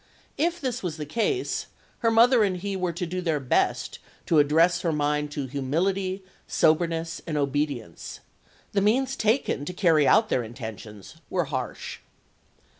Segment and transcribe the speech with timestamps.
[0.39, 1.67] If this was the case,
[1.99, 6.23] her mother and he were to do their best to "address her mind to humility,
[6.47, 8.19] soberness, and obedience."
[8.71, 11.99] The means taken to carry out their intentions were harsh.